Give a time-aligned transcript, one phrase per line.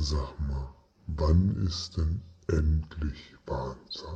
[0.00, 0.68] Sag mal,
[1.08, 4.06] wann ist denn endlich Bahnzeit?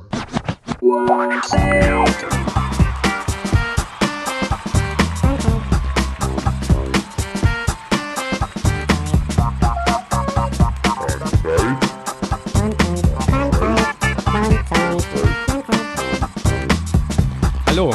[17.67, 17.93] Hallo.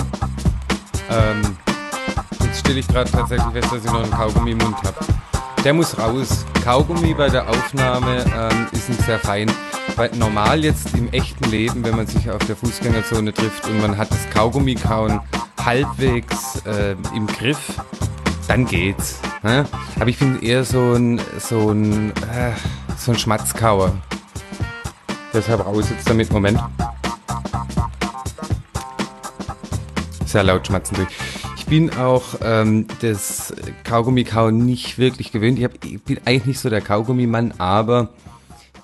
[1.09, 1.57] Ähm,
[2.43, 5.28] jetzt stelle ich gerade tatsächlich fest, dass ich noch einen Kaugummi im Mund habe.
[5.65, 6.45] Der muss raus.
[6.65, 9.51] Kaugummi bei der Aufnahme ähm, ist nicht sehr fein.
[9.97, 13.97] Weil normal jetzt im echten Leben, wenn man sich auf der Fußgängerzone trifft und man
[13.97, 15.21] hat das Kaugummi-Kauen
[15.65, 17.75] halbwegs äh, im Griff,
[18.47, 19.21] dann geht's.
[19.43, 19.67] Ne?
[19.97, 22.53] Aber ich bin eher so ein, so ein, äh,
[22.97, 23.93] so ein Schmatzkauer.
[25.35, 26.33] Deshalb raus jetzt damit.
[26.33, 26.61] Moment.
[30.29, 31.09] sehr laut schmatzen durch.
[31.69, 35.59] Ich bin auch ähm, das Kaugummi-Kauen nicht wirklich gewöhnt.
[35.59, 38.15] Ich, hab, ich bin eigentlich nicht so der Kaugummimann, aber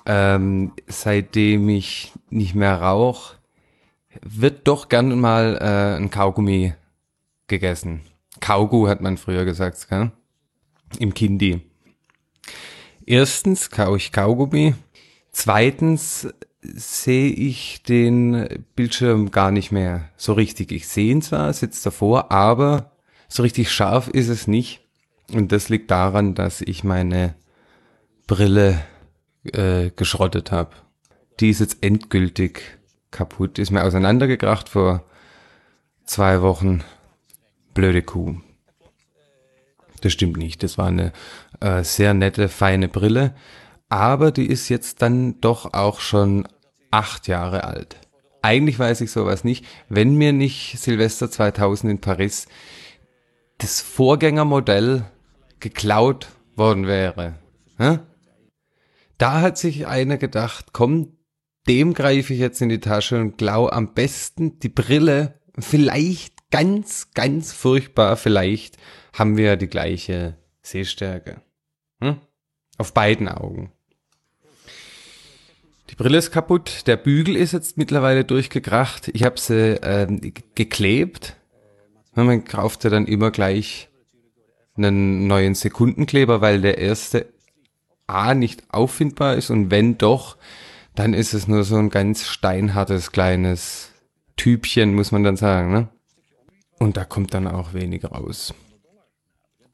[0.05, 3.37] ähm, seitdem ich nicht mehr rauche,
[4.21, 6.75] wird doch gern mal äh, ein Kaugummi
[7.47, 8.01] gegessen.
[8.39, 10.11] Kaugu hat man früher gesagt, gell?
[10.99, 11.61] im Kindi.
[13.03, 14.75] Erstens kau ich Kaugummi.
[15.31, 16.27] Zweitens
[16.73, 20.71] sehe ich den Bildschirm gar nicht mehr so richtig.
[20.71, 22.91] Ich sehe ihn zwar, sitzt davor, aber
[23.27, 24.81] so richtig scharf ist es nicht.
[25.33, 27.35] Und das liegt daran, dass ich meine
[28.27, 28.81] Brille
[29.43, 30.71] äh, geschrottet habe.
[31.39, 32.61] Die ist jetzt endgültig
[33.11, 33.59] kaputt.
[33.59, 35.03] Ist mir auseinandergekracht vor
[36.05, 36.83] zwei Wochen.
[37.73, 38.37] Blöde Kuh.
[40.01, 40.63] Das stimmt nicht.
[40.63, 41.11] Das war eine
[41.59, 43.35] äh, sehr nette, feine Brille.
[43.89, 46.47] Aber die ist jetzt dann doch auch schon
[46.95, 47.97] acht Jahre alt.
[48.41, 52.47] Eigentlich weiß ich sowas nicht, wenn mir nicht Silvester 2000 in Paris
[53.57, 55.03] das Vorgängermodell
[55.59, 57.35] geklaut worden wäre.
[59.17, 61.17] Da hat sich einer gedacht, komm,
[61.67, 65.41] dem greife ich jetzt in die Tasche und klau am besten die Brille.
[65.59, 68.77] Vielleicht ganz, ganz furchtbar, vielleicht
[69.13, 71.41] haben wir die gleiche Sehstärke.
[71.99, 72.21] Hm?
[72.77, 73.71] Auf beiden Augen.
[75.89, 79.09] Die Brille ist kaputt, der Bügel ist jetzt mittlerweile durchgekracht.
[79.09, 80.19] Ich habe sie ähm,
[80.55, 81.35] geklebt.
[82.15, 83.89] Man kauft ja dann immer gleich
[84.75, 87.27] einen neuen Sekundenkleber, weil der erste
[88.07, 90.37] A nicht auffindbar ist und wenn doch,
[90.95, 93.91] dann ist es nur so ein ganz steinhartes kleines
[94.37, 95.71] Typchen, muss man dann sagen.
[95.71, 95.89] Ne?
[96.79, 98.53] Und da kommt dann auch wenig raus.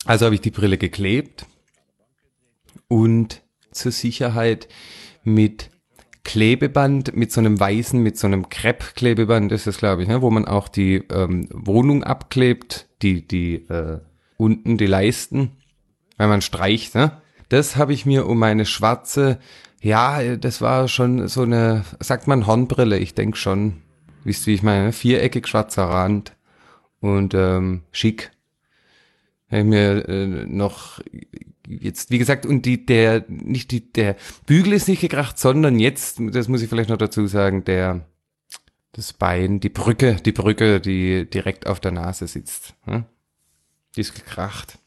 [0.06, 1.46] Also habe ich die Brille geklebt
[2.88, 3.42] und
[3.72, 4.68] zur Sicherheit
[5.24, 5.70] mit
[6.24, 10.30] Klebeband mit so einem weißen, mit so einem Krepp-Klebeband ist es, glaube ich, ne, wo
[10.30, 14.00] man auch die ähm, Wohnung abklebt, die, die äh,
[14.38, 15.58] unten die Leisten,
[16.18, 17.22] wenn man streicht, ne?
[17.50, 19.40] Das habe ich mir um meine schwarze,
[19.82, 23.82] ja, das war schon so eine, sagt man Hornbrille, ich denk schon,
[24.24, 26.34] wisst wie ich meine, viereckig schwarzer Rand
[27.02, 28.32] und ähm, schick.
[29.50, 31.02] Habe ich mir äh, noch
[31.68, 36.20] jetzt, wie gesagt, und die, der, nicht die, der Bügel ist nicht gekracht, sondern jetzt,
[36.20, 38.06] das muss ich vielleicht noch dazu sagen, der,
[38.92, 42.76] das Bein, die Brücke, die Brücke, die direkt auf der Nase sitzt.
[42.86, 43.06] Hm?
[43.96, 44.78] Die ist gekracht.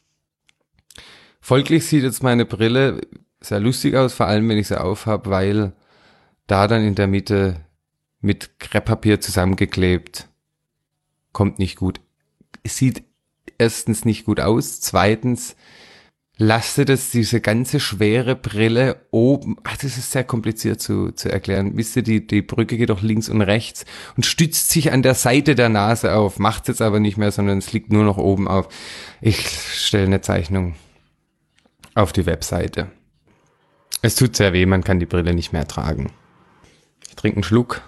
[1.41, 3.01] Folglich sieht jetzt meine Brille
[3.41, 5.73] sehr lustig aus, vor allem wenn ich sie aufhab, weil
[6.47, 7.61] da dann in der Mitte
[8.21, 10.29] mit Krepppapier zusammengeklebt
[11.33, 12.01] kommt nicht gut.
[12.62, 13.05] Es sieht
[13.59, 15.56] erstens nicht gut aus, zweitens
[16.37, 21.77] lastet es diese ganze schwere Brille oben, ach, das ist sehr kompliziert zu, zu erklären.
[21.77, 23.84] Wisst ihr, die, die Brücke geht doch links und rechts
[24.17, 27.59] und stützt sich an der Seite der Nase auf, macht jetzt aber nicht mehr, sondern
[27.59, 28.69] es liegt nur noch oben auf.
[29.21, 30.75] Ich stelle eine Zeichnung
[31.94, 32.91] auf die Webseite.
[34.03, 36.12] Es tut sehr weh, man kann die Brille nicht mehr tragen.
[37.09, 37.83] Ich trinke einen Schluck.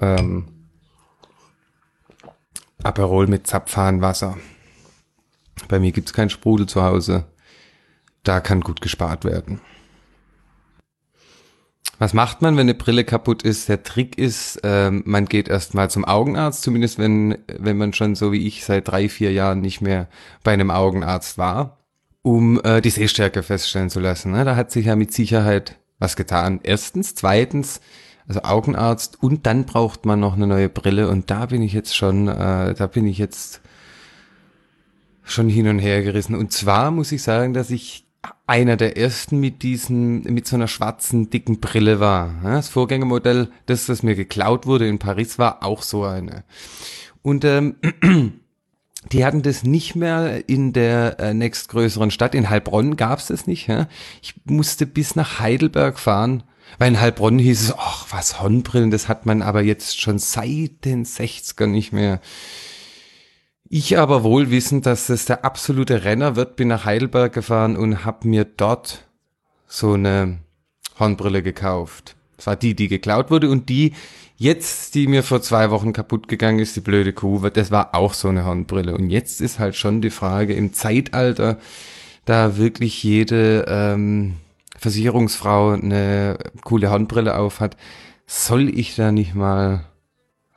[0.00, 0.46] Ähm,
[2.82, 4.38] Aperol mit Zapfhahnwasser.
[5.68, 7.26] Bei mir gibt's kein Sprudel zu Hause
[8.22, 9.60] da kann gut gespart werden.
[11.98, 13.68] Was macht man, wenn eine Brille kaputt ist?
[13.68, 18.32] Der Trick ist, ähm, man geht erstmal zum Augenarzt, zumindest wenn, wenn man schon so
[18.32, 20.08] wie ich seit drei, vier Jahren nicht mehr
[20.42, 21.78] bei einem Augenarzt war,
[22.22, 24.32] um äh, die Sehstärke feststellen zu lassen.
[24.32, 24.44] Ne?
[24.44, 26.58] Da hat sich ja mit Sicherheit was getan.
[26.64, 27.80] Erstens, zweitens,
[28.26, 31.96] also Augenarzt und dann braucht man noch eine neue Brille und da bin ich jetzt
[31.96, 33.60] schon, äh, da bin ich jetzt
[35.22, 36.34] schon hin und her gerissen.
[36.34, 38.06] Und zwar muss ich sagen, dass ich
[38.52, 42.34] einer der ersten mit diesen, mit so einer schwarzen, dicken Brille war.
[42.44, 46.44] Das Vorgängermodell, das, das mir geklaut wurde in Paris, war auch so eine.
[47.22, 47.76] Und ähm,
[49.12, 52.34] die hatten das nicht mehr in der äh, nächstgrößeren Stadt.
[52.34, 53.68] In Heilbronn gab's das nicht.
[53.68, 53.88] Ja?
[54.20, 56.42] Ich musste bis nach Heidelberg fahren,
[56.76, 60.84] weil in Heilbronn hieß es, ach, was Hornbrillen, das hat man aber jetzt schon seit
[60.84, 62.20] den 60ern nicht mehr.
[63.74, 68.04] Ich aber wohl wissend, dass es der absolute Renner wird, bin nach Heidelberg gefahren und
[68.04, 69.08] hab mir dort
[69.66, 70.40] so eine
[70.98, 72.14] Hornbrille gekauft.
[72.36, 73.94] Das war die, die geklaut wurde und die
[74.36, 78.12] jetzt, die mir vor zwei Wochen kaputt gegangen ist, die blöde Kuh, das war auch
[78.12, 78.94] so eine Hornbrille.
[78.94, 81.56] Und jetzt ist halt schon die Frage im Zeitalter,
[82.26, 84.34] da wirklich jede ähm,
[84.76, 87.78] Versicherungsfrau eine coole Hornbrille auf hat,
[88.26, 89.86] soll ich da nicht mal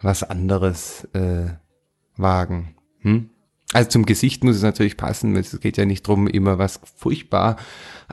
[0.01, 1.45] was anderes äh,
[2.17, 2.74] wagen?
[3.05, 3.29] Hm?
[3.73, 7.57] Also zum Gesicht muss es natürlich passen, es geht ja nicht drum, immer was furchtbar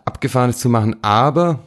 [0.05, 1.61] Abgefahrenes zu machen, aber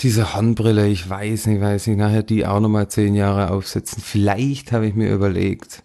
[0.00, 4.02] diese Hornbrille, ich weiß nicht, weiß nicht, nachher die auch nochmal zehn Jahre aufsetzen.
[4.02, 5.82] Vielleicht habe ich mir überlegt,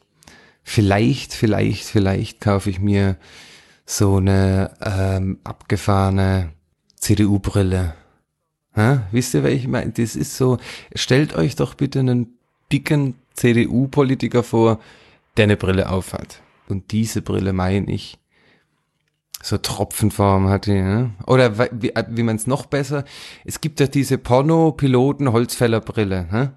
[0.64, 3.18] vielleicht, vielleicht, vielleicht kaufe ich mir
[3.86, 6.50] so eine ähm, abgefahrene
[6.96, 7.94] CDU-Brille.
[9.12, 9.92] Wisst ihr, welche ich meine?
[9.92, 10.58] Das ist so,
[10.96, 12.38] stellt euch doch bitte einen
[12.72, 14.80] dicken CDU-Politiker vor,
[15.40, 16.44] der eine Brille aufhat.
[16.68, 18.20] Und diese Brille meine ich.
[19.42, 21.14] So Tropfenform hat die, ne?
[21.26, 23.06] Oder wie, wie man es noch besser,
[23.46, 26.52] es gibt ja diese Porno-Piloten-Holzfällerbrille, ne?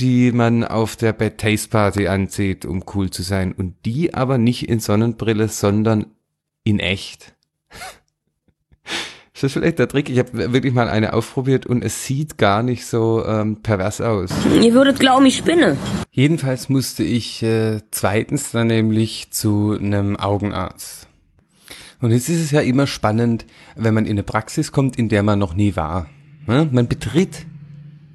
[0.00, 3.52] die man auf der Bad Taste Party anzieht, um cool zu sein.
[3.52, 6.06] Und die aber nicht in Sonnenbrille, sondern
[6.64, 7.36] in echt.
[9.40, 10.10] Ist das vielleicht der Trick?
[10.10, 14.28] Ich habe wirklich mal eine ausprobiert und es sieht gar nicht so ähm, pervers aus.
[14.60, 15.78] Ihr würdet glauben, ich spinne.
[16.10, 21.08] Jedenfalls musste ich äh, zweitens dann nämlich zu einem Augenarzt.
[22.02, 23.46] Und jetzt ist es ja immer spannend,
[23.76, 26.10] wenn man in eine Praxis kommt, in der man noch nie war.
[26.46, 26.68] Ne?
[26.70, 27.46] Man betritt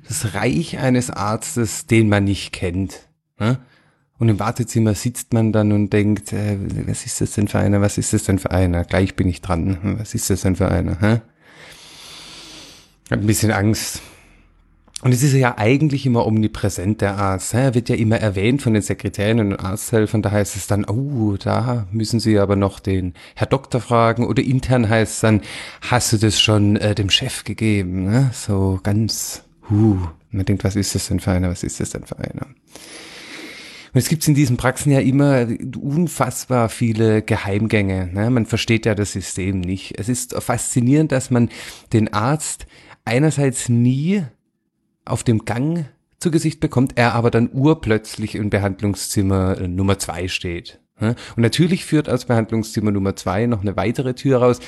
[0.07, 3.10] das Reich eines Arztes, den man nicht kennt.
[3.39, 3.57] Ne?
[4.18, 6.58] Und im Wartezimmer sitzt man dann und denkt, äh,
[6.88, 8.86] was ist das denn für einer, was ist das denn für einer?
[8.86, 11.00] Gleich bin ich dran, was ist das denn für einer?
[11.02, 11.22] Hä?
[13.12, 14.02] Hab ein bisschen Angst.
[15.02, 17.54] Und es ist ja eigentlich immer omnipräsent, der Arzt.
[17.54, 20.22] Er wird ja immer erwähnt von den Sekretären und Arzthelfern.
[20.22, 24.26] Da heißt es dann, oh, da müssen Sie aber noch den Herr Doktor fragen.
[24.26, 25.42] Oder intern heißt es dann,
[25.82, 28.06] hast du das schon äh, dem Chef gegeben?
[28.06, 28.32] Ne?
[28.34, 29.98] So ganz, huh.
[30.32, 32.48] Man denkt, was ist das denn für einer, was ist das denn für einer?
[33.95, 35.47] Und es gibt in diesen Praxen ja immer
[35.81, 38.09] unfassbar viele Geheimgänge.
[38.12, 38.30] Ne?
[38.30, 39.97] Man versteht ja das System nicht.
[39.97, 41.47] Es ist faszinierend, dass man
[41.94, 42.65] den Arzt
[43.06, 44.24] einerseits nie
[45.06, 45.86] auf dem Gang
[46.19, 50.81] zu Gesicht bekommt, er aber dann urplötzlich im Behandlungszimmer äh, Nummer zwei steht.
[50.97, 54.59] Und natürlich führt aus Behandlungszimmer Nummer zwei noch eine weitere Tür raus.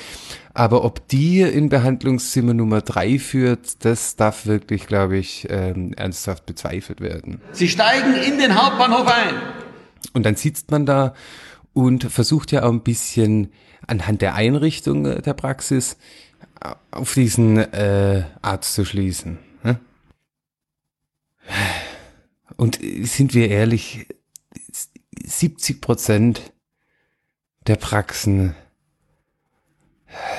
[0.52, 6.44] Aber ob die in Behandlungszimmer Nummer drei führt, das darf wirklich, glaube ich, ähm, ernsthaft
[6.44, 7.40] bezweifelt werden.
[7.52, 9.34] Sie steigen in den Hauptbahnhof ein.
[10.12, 11.14] Und dann sitzt man da
[11.72, 13.50] und versucht ja auch ein bisschen
[13.86, 15.96] anhand der Einrichtung äh, der Praxis
[16.60, 19.38] äh, auf diesen äh, Arzt zu schließen.
[22.56, 24.06] Und sind wir ehrlich,
[25.28, 26.52] 70 Prozent
[27.66, 28.54] der Praxen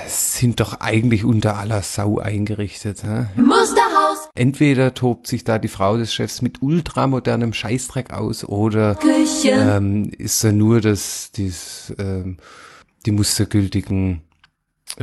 [0.07, 3.03] sind doch eigentlich unter aller Sau eingerichtet.
[3.03, 3.27] Hä?
[3.35, 4.29] Musterhaus!
[4.33, 8.97] Entweder tobt sich da die Frau des Chefs mit ultramodernem Scheißdreck aus oder
[9.43, 12.37] ähm, ist da nur das, dies, ähm,
[13.05, 14.21] die mustergültigen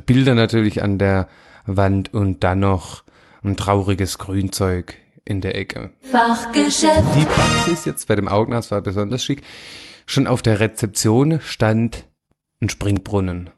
[0.04, 1.28] Bilder natürlich an der
[1.64, 3.04] Wand und dann noch
[3.44, 5.90] ein trauriges Grünzeug in der Ecke.
[6.00, 7.04] Fachgeschäft.
[7.14, 9.42] Die Praxis jetzt bei dem Augenarzt war besonders schick.
[10.06, 12.04] Schon auf der Rezeption stand
[12.62, 13.50] ein Springbrunnen.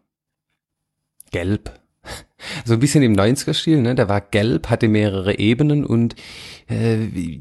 [1.31, 1.71] Gelb.
[2.65, 3.97] So ein bisschen im 90er-Stil, ne?
[3.97, 6.15] Der war gelb, hatte mehrere Ebenen und
[6.69, 7.41] äh,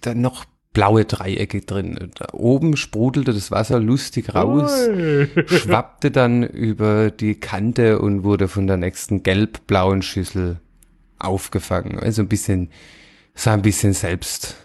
[0.00, 2.10] dann noch blaue Dreiecke drin.
[2.16, 4.70] Da oben sprudelte das Wasser lustig raus,
[5.46, 10.60] schwappte dann über die Kante und wurde von der nächsten gelb-blauen Schüssel
[11.18, 11.98] aufgefangen.
[12.00, 12.70] Also ein bisschen
[13.40, 14.56] sah ein bisschen selbst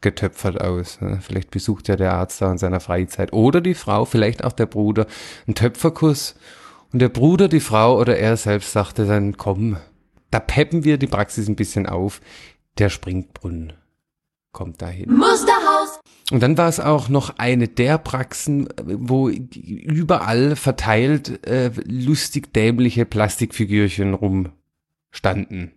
[0.00, 1.00] getöpfert aus.
[1.00, 1.18] Ne?
[1.20, 3.32] Vielleicht besucht ja der Arzt da in seiner Freizeit.
[3.32, 5.06] Oder die Frau, vielleicht auch der Bruder,
[5.46, 6.36] ein Töpferkuss.
[6.92, 9.76] Und der Bruder, die Frau oder er selbst sagte dann, komm,
[10.30, 12.20] da peppen wir die Praxis ein bisschen auf.
[12.78, 13.72] Der Springbrunnen
[14.52, 15.10] kommt dahin.
[15.10, 16.00] Musterhaus!
[16.30, 23.04] Und dann war es auch noch eine der Praxen, wo überall verteilt äh, lustig dämliche
[23.04, 25.72] Plastikfigürchen rumstanden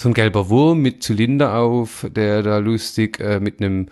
[0.00, 3.88] so ein gelber Wurm mit Zylinder auf, der da lustig äh, mit einem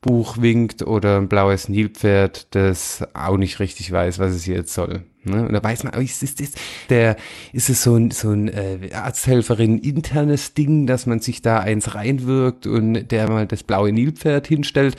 [0.00, 5.02] Buch winkt oder ein blaues Nilpferd, das auch nicht richtig weiß, was es jetzt soll.
[5.24, 5.48] Ne?
[5.48, 6.56] Und da weiß man, oh, ist, ist, ist,
[6.90, 7.16] der,
[7.52, 11.96] ist es so ein, so ein äh, Arzthelferin internes Ding, dass man sich da eins
[11.96, 14.94] reinwirkt und der mal das blaue Nilpferd hinstellt?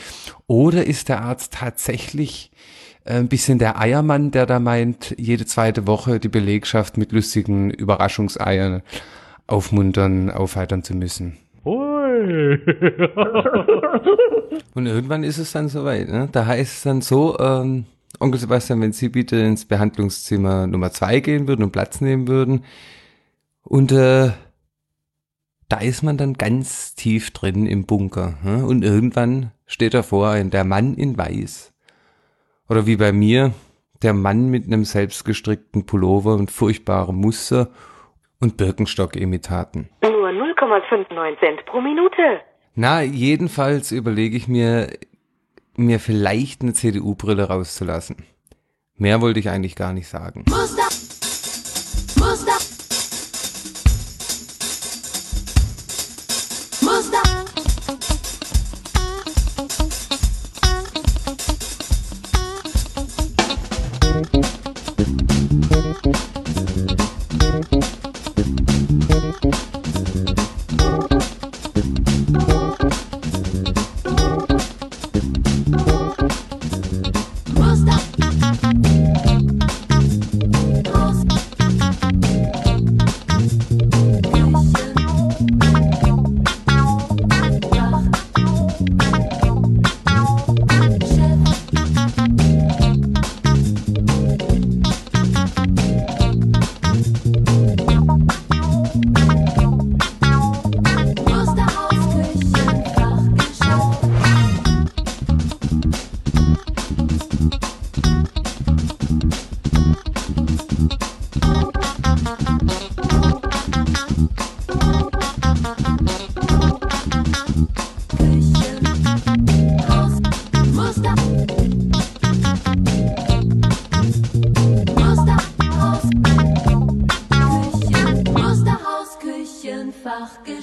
[0.48, 2.52] Oder ist der Arzt tatsächlich
[3.06, 8.82] ein bisschen der Eiermann, der da meint, jede zweite Woche die Belegschaft mit lustigen Überraschungseiern
[9.52, 11.38] aufmuntern, aufheitern zu müssen.
[11.66, 12.60] Ui.
[14.76, 16.10] Und irgendwann ist es dann soweit.
[16.10, 16.30] Ne?
[16.32, 17.86] Da heißt es dann so, ähm,
[18.20, 22.64] Onkel Sebastian, wenn Sie bitte ins Behandlungszimmer Nummer zwei gehen würden und Platz nehmen würden.
[23.64, 24.32] Und äh,
[25.70, 28.38] da ist man dann ganz tief drin im Bunker.
[28.44, 28.66] Ne?
[28.66, 31.72] Und irgendwann steht davor ein der Mann in Weiß.
[32.68, 33.54] Oder wie bei mir,
[34.02, 37.70] der Mann mit einem selbstgestrickten Pullover und furchtbarem Muster
[38.40, 39.90] und Birkenstock-Imitaten.
[40.02, 42.42] Nur 0,59 Cent pro Minute.
[42.76, 44.90] Na, jedenfalls überlege ich mir,
[45.76, 48.18] mir vielleicht eine CDU-Brille rauszulassen.
[48.96, 50.44] Mehr wollte ich eigentlich gar nicht sagen.
[50.50, 50.89] Muster,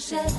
[0.09, 0.36] Michel.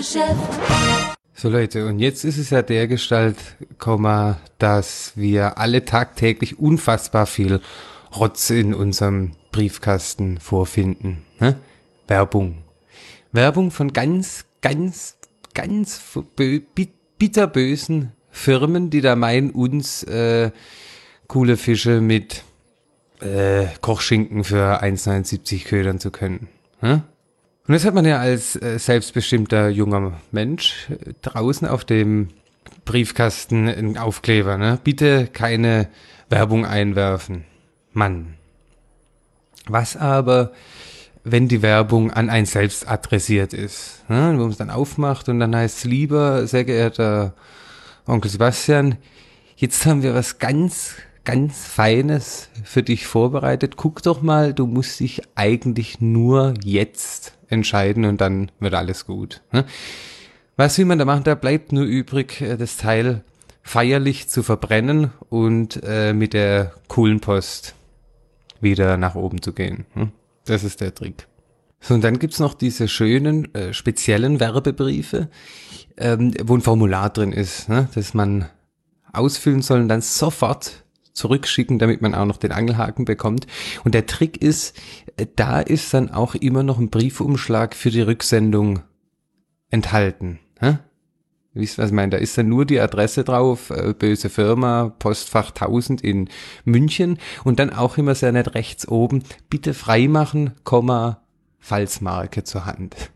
[0.00, 0.60] Küchenfachgeschäft.
[1.34, 3.36] So Leute, und jetzt ist es ja der Gestalt,
[4.58, 7.60] dass wir alle tagtäglich unfassbar viel
[8.14, 11.24] Rotz in unserem Briefkasten vorfinden.
[11.38, 11.56] Ne?
[12.08, 12.58] Werbung.
[13.32, 15.16] Werbung von ganz, ganz,
[15.54, 16.00] ganz
[16.36, 20.50] bö- bit- bitterbösen Firmen, die da meinen, uns äh,
[21.26, 22.42] coole Fische mit
[23.20, 26.48] äh, Kochschinken für 1,79 ködern zu können.
[26.80, 27.02] Hm?
[27.70, 32.30] Und jetzt hat man ja als äh, selbstbestimmter junger Mensch äh, draußen auf dem
[32.84, 34.80] Briefkasten einen Aufkleber, ne?
[34.82, 35.88] Bitte keine
[36.28, 37.44] Werbung einwerfen.
[37.92, 38.34] Mann.
[39.68, 40.50] Was aber,
[41.22, 44.32] wenn die Werbung an ein selbst adressiert ist, ne?
[44.34, 47.34] wo man es dann aufmacht und dann heißt es lieber, sehr geehrter
[48.04, 48.96] Onkel Sebastian,
[49.54, 53.76] jetzt haben wir was ganz, ganz Feines für dich vorbereitet.
[53.76, 59.42] Guck doch mal, du musst dich eigentlich nur jetzt entscheiden und dann wird alles gut.
[59.52, 59.64] Ne?
[60.56, 61.24] Was will man da machen?
[61.24, 63.22] Da bleibt nur übrig, äh, das Teil
[63.62, 67.74] feierlich zu verbrennen und äh, mit der Kohlenpost
[68.60, 69.86] wieder nach oben zu gehen.
[69.94, 70.12] Hm?
[70.44, 71.26] Das ist der Trick.
[71.80, 75.28] So, und dann gibt's noch diese schönen, äh, speziellen Werbebriefe,
[75.96, 78.46] ähm, wo ein Formular drin ist, ne, das man
[79.12, 80.84] ausfüllen soll und dann sofort
[81.20, 83.46] zurückschicken, damit man auch noch den Angelhaken bekommt.
[83.84, 84.76] Und der Trick ist,
[85.16, 88.80] äh, da ist dann auch immer noch ein Briefumschlag für die Rücksendung
[89.70, 90.40] enthalten.
[90.58, 90.78] Hä?
[91.52, 92.10] Wisst was ich meine?
[92.10, 96.28] Da ist dann nur die Adresse drauf, äh, böse Firma, Postfach 1000 in
[96.64, 101.22] München und dann auch immer sehr nett rechts oben, bitte freimachen, Komma,
[101.58, 103.10] Falsmarke zur Hand.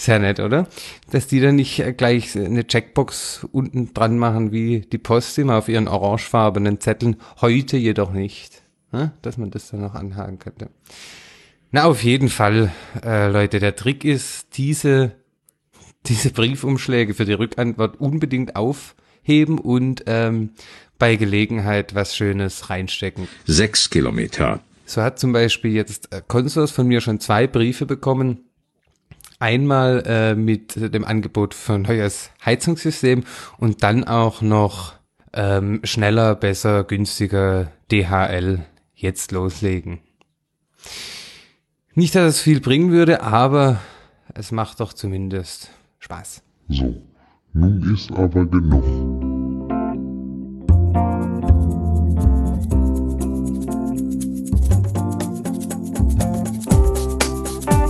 [0.00, 0.66] Sehr nett, oder?
[1.10, 5.58] Dass die dann nicht äh, gleich eine Checkbox unten dran machen wie die Post immer
[5.58, 8.62] auf ihren orangefarbenen Zetteln, heute jedoch nicht.
[8.92, 9.10] Hä?
[9.20, 10.70] Dass man das dann noch anhaken könnte.
[11.70, 12.72] Na, auf jeden Fall,
[13.04, 15.12] äh, Leute, der Trick ist, diese
[16.06, 20.52] diese Briefumschläge für die Rückantwort unbedingt aufheben und ähm,
[20.98, 23.28] bei Gelegenheit was Schönes reinstecken.
[23.44, 24.60] Sechs Kilometer.
[24.86, 28.49] So hat zum Beispiel jetzt äh, Consors von mir schon zwei Briefe bekommen.
[29.40, 33.24] Einmal äh, mit dem Angebot von Heuers Heizungssystem
[33.56, 34.92] und dann auch noch
[35.32, 38.60] ähm, schneller, besser, günstiger DHL
[38.94, 40.00] jetzt loslegen.
[41.94, 43.80] Nicht, dass es viel bringen würde, aber
[44.34, 45.70] es macht doch zumindest
[46.00, 46.42] Spaß.
[46.68, 47.02] So,
[47.54, 48.84] nun ist aber genug.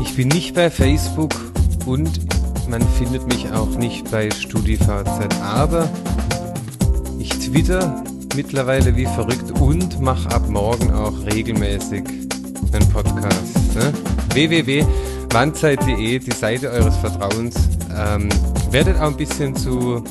[0.00, 1.49] Ich bin nicht bei Facebook
[1.90, 2.20] und
[2.68, 5.88] man findet mich auch nicht bei StudiVZ, aber
[7.18, 8.04] ich twitter
[8.36, 12.04] mittlerweile wie verrückt und mache ab morgen auch regelmäßig
[12.72, 13.74] einen Podcast.
[13.74, 13.92] Ne?
[14.34, 17.56] www.wandzeit.de, die Seite eures Vertrauens.
[17.96, 18.28] Ähm,
[18.70, 20.04] werdet auch ein bisschen zu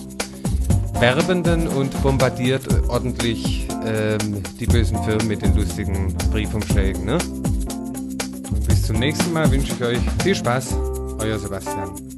[1.00, 7.06] Werbenden und bombardiert ordentlich ähm, die bösen Firmen mit den lustigen Briefumschlägen.
[7.06, 7.18] Ne?
[8.68, 10.76] Bis zum nächsten Mal wünsche ich euch viel Spaß.
[11.20, 12.09] Euer Sebastian.